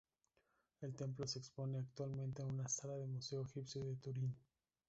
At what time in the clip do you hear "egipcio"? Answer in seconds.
3.43-3.85